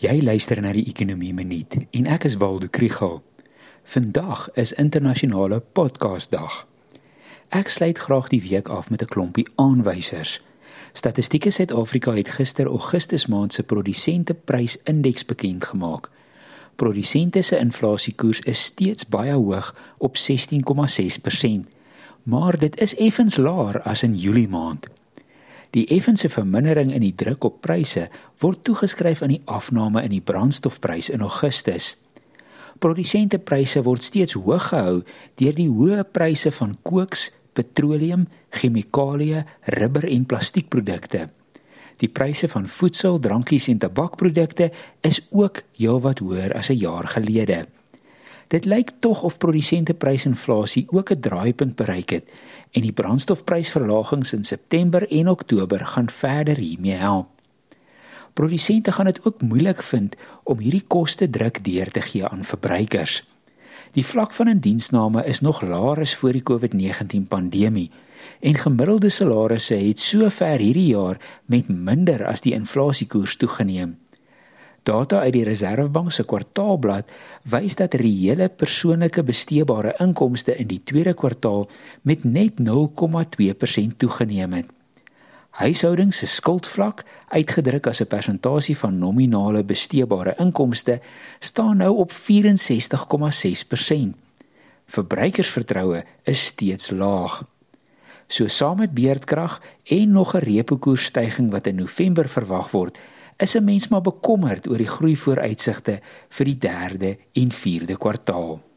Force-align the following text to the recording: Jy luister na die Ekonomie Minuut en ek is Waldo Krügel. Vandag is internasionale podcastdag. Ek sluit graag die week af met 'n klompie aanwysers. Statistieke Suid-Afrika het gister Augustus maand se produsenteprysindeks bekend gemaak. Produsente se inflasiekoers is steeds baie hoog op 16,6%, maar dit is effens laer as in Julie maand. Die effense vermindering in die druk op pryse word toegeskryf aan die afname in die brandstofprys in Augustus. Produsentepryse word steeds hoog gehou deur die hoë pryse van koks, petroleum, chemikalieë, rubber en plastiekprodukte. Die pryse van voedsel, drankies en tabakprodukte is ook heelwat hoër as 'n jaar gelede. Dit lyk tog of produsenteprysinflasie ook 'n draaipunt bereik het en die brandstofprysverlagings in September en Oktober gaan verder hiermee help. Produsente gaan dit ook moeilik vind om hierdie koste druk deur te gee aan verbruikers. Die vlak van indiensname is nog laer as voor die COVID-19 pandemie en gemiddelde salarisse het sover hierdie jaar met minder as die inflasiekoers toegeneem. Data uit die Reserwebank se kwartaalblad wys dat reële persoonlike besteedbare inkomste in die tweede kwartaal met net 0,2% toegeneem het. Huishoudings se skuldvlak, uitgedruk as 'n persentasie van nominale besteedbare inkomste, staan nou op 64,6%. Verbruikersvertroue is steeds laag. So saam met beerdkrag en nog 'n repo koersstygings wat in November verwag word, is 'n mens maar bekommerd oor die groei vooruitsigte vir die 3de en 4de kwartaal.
Jy 0.00 0.22
luister 0.24 0.56
na 0.64 0.70
die 0.72 0.86
Ekonomie 0.88 1.34
Minuut 1.36 1.74
en 1.76 2.06
ek 2.08 2.22
is 2.24 2.38
Waldo 2.40 2.70
Krügel. 2.72 3.18
Vandag 3.84 4.46
is 4.56 4.70
internasionale 4.80 5.58
podcastdag. 5.76 6.62
Ek 7.52 7.68
sluit 7.68 8.00
graag 8.00 8.30
die 8.32 8.40
week 8.40 8.70
af 8.72 8.88
met 8.88 9.02
'n 9.02 9.12
klompie 9.12 9.44
aanwysers. 9.60 10.40
Statistieke 10.92 11.50
Suid-Afrika 11.50 12.14
het 12.16 12.28
gister 12.28 12.66
Augustus 12.66 13.26
maand 13.26 13.52
se 13.52 13.62
produsenteprysindeks 13.62 15.24
bekend 15.24 15.64
gemaak. 15.64 16.08
Produsente 16.76 17.42
se 17.42 17.58
inflasiekoers 17.58 18.40
is 18.40 18.62
steeds 18.62 19.08
baie 19.08 19.32
hoog 19.32 19.74
op 19.98 20.16
16,6%, 20.16 21.68
maar 22.22 22.58
dit 22.58 22.80
is 22.80 22.96
effens 22.96 23.36
laer 23.36 23.82
as 23.82 24.02
in 24.02 24.14
Julie 24.14 24.48
maand. 24.48 24.86
Die 25.70 25.86
effense 25.94 26.28
vermindering 26.28 26.90
in 26.90 27.04
die 27.04 27.14
druk 27.14 27.44
op 27.46 27.60
pryse 27.62 28.08
word 28.42 28.64
toegeskryf 28.66 29.22
aan 29.22 29.34
die 29.36 29.42
afname 29.46 30.02
in 30.02 30.10
die 30.16 30.24
brandstofprys 30.24 31.10
in 31.14 31.22
Augustus. 31.22 31.94
Produsentepryse 32.82 33.82
word 33.86 34.02
steeds 34.02 34.34
hoog 34.34 34.70
gehou 34.72 35.02
deur 35.38 35.54
die 35.54 35.68
hoë 35.70 36.06
pryse 36.10 36.50
van 36.56 36.74
koks, 36.82 37.28
petroleum, 37.54 38.26
chemikalieë, 38.56 39.44
rubber 39.78 40.08
en 40.10 40.26
plastiekprodukte. 40.26 41.28
Die 42.00 42.08
pryse 42.08 42.48
van 42.48 42.66
voedsel, 42.66 43.20
drankies 43.20 43.68
en 43.68 43.78
tabakprodukte 43.78 44.70
is 45.06 45.20
ook 45.30 45.62
heelwat 45.76 46.22
hoër 46.24 46.56
as 46.56 46.70
'n 46.70 46.80
jaar 46.80 47.06
gelede. 47.06 47.66
Dit 48.50 48.64
lyk 48.64 48.90
tog 48.98 49.22
of 49.22 49.38
produsenteprysinflasie 49.38 50.86
ook 50.90 51.10
'n 51.10 51.20
draaipunt 51.20 51.74
bereik 51.76 52.10
het 52.10 52.24
en 52.70 52.82
die 52.82 52.92
brandstofprysverlagings 52.92 54.32
in 54.32 54.44
September 54.44 55.10
en 55.10 55.28
Oktober 55.28 55.86
gaan 55.86 56.10
verder 56.10 56.56
hiermee 56.56 56.98
help. 56.98 57.28
Produsente 58.32 58.92
gaan 58.92 59.04
dit 59.04 59.24
ook 59.24 59.40
moeilik 59.40 59.82
vind 59.82 60.16
om 60.42 60.58
hierdie 60.58 60.84
koste 60.86 61.30
druk 61.30 61.64
deur 61.64 61.90
te 61.90 62.00
gee 62.00 62.26
aan 62.26 62.44
verbruikers. 62.44 63.26
Die 63.92 64.06
vlak 64.06 64.32
van 64.32 64.48
indiensname 64.48 65.24
is 65.24 65.40
nog 65.40 65.62
laer 65.62 65.98
as 65.98 66.14
voor 66.14 66.32
die 66.32 66.42
COVID-19 66.42 67.28
pandemie 67.28 67.90
en 68.40 68.54
gemiddelde 68.54 69.08
salarisse 69.08 69.74
het 69.74 69.98
sover 69.98 70.58
hierdie 70.58 70.86
jaar 70.86 71.40
met 71.44 71.68
minder 71.68 72.26
as 72.26 72.40
die 72.40 72.52
inflasiekoers 72.52 73.36
toegeneem. 73.36 73.98
Data 74.90 75.20
uit 75.22 75.36
die 75.36 75.44
Reserwebank 75.46 76.10
se 76.12 76.24
kwartaalblad 76.26 77.10
wys 77.52 77.76
dat 77.78 77.94
reële 78.00 78.48
persoonlike 78.48 79.22
besteedbare 79.22 79.94
inkomste 80.02 80.56
in 80.56 80.68
die 80.70 80.80
tweede 80.84 81.14
kwartaal 81.14 81.68
met 82.02 82.24
net 82.24 82.58
0,2% 82.58 83.96
toegeneem 84.02 84.52
het. 84.58 84.68
Huishoudings 85.50 86.16
se 86.22 86.26
skuldvlak, 86.30 87.04
uitgedruk 87.28 87.86
as 87.86 88.00
'n 88.00 88.06
persentasie 88.06 88.76
van 88.76 88.98
nominale 88.98 89.64
besteedbare 89.64 90.34
inkomste, 90.38 91.00
staan 91.38 91.76
nou 91.76 91.96
op 91.96 92.12
64,6%. 92.12 94.14
Verbruikersvertroue 94.86 96.04
is 96.24 96.44
steeds 96.44 96.90
laag. 96.90 97.44
So 98.28 98.46
saam 98.46 98.78
met 98.78 98.94
beerdkrag 98.94 99.62
en 99.84 100.12
nog 100.12 100.34
'n 100.34 100.38
repo 100.38 100.76
koersstygings 100.76 101.52
wat 101.52 101.66
in 101.66 101.74
November 101.74 102.28
verwag 102.28 102.70
word, 102.70 102.98
is 103.42 103.54
'n 103.56 103.64
mens 103.64 103.88
maar 103.88 104.00
bekommerd 104.00 104.68
oor 104.68 104.76
die 104.76 104.88
groei 104.88 105.16
vooruitsigte 105.16 106.00
vir 106.28 106.44
die 106.44 106.58
3de 106.58 107.16
en 107.32 107.52
4de 107.52 107.96
kwartaal. 107.96 108.69